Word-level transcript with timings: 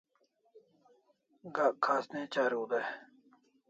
Gak 1.55 1.73
khas 1.83 2.05
ne 2.11 2.21
chariu 2.33 2.65
day 2.71 2.87